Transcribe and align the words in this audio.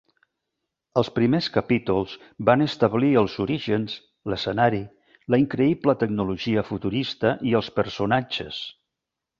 Els 1.01 1.09
primers 1.17 1.49
capítols 1.57 2.15
van 2.49 2.65
establir 2.67 3.11
els 3.21 3.37
orígens, 3.45 3.99
l'escenari, 4.33 4.83
la 5.35 5.43
increïble 5.45 5.97
tecnologia 6.07 6.67
futurista 6.73 7.37
i 7.53 7.59
els 7.63 7.75
personatges. 7.81 8.67